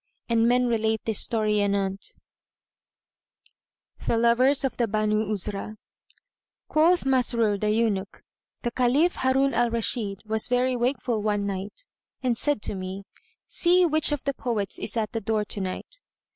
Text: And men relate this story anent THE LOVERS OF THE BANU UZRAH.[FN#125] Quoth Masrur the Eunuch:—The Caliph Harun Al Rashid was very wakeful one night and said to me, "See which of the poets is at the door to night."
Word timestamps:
And 0.27 0.47
men 0.47 0.65
relate 0.65 1.01
this 1.05 1.19
story 1.19 1.59
anent 1.61 2.15
THE 4.03 4.17
LOVERS 4.17 4.63
OF 4.63 4.77
THE 4.77 4.87
BANU 4.87 5.27
UZRAH.[FN#125] 5.29 5.77
Quoth 6.67 7.05
Masrur 7.05 7.59
the 7.59 7.69
Eunuch:—The 7.69 8.71
Caliph 8.71 9.17
Harun 9.17 9.53
Al 9.53 9.69
Rashid 9.69 10.23
was 10.25 10.47
very 10.47 10.75
wakeful 10.75 11.21
one 11.21 11.45
night 11.45 11.85
and 12.23 12.35
said 12.35 12.63
to 12.63 12.73
me, 12.73 13.03
"See 13.45 13.85
which 13.85 14.11
of 14.11 14.23
the 14.23 14.33
poets 14.33 14.79
is 14.79 14.97
at 14.97 15.11
the 15.11 15.21
door 15.21 15.45
to 15.45 15.61
night." 15.61 15.99